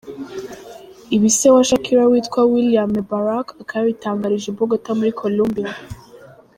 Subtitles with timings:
[1.15, 5.69] Ibi se wa Shakira witwa William Mebarak akaba yabitangarije i Bogota muri Columbia.